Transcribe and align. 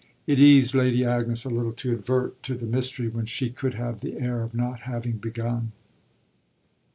It 0.25 0.39
eased 0.39 0.73
Lady 0.73 1.05
Agnes 1.05 1.45
a 1.45 1.49
little 1.51 1.73
to 1.73 1.91
advert 1.91 2.41
to 2.41 2.55
the 2.55 2.65
mystery 2.65 3.07
when 3.07 3.27
she 3.27 3.51
could 3.51 3.75
have 3.75 4.01
the 4.01 4.17
air 4.17 4.41
of 4.41 4.55
not 4.55 4.79
having 4.79 5.17
begun. 5.17 5.73